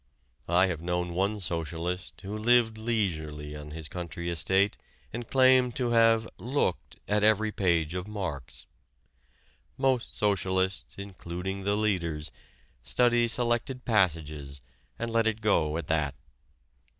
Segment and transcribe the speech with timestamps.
[0.49, 4.75] I have known one socialist who lived leisurely on his country estate
[5.13, 8.65] and claimed to have "looked" at every page of Marx.
[9.77, 12.31] Most socialists, including the leaders,
[12.81, 14.59] study selected passages
[14.97, 16.15] and let it go at that.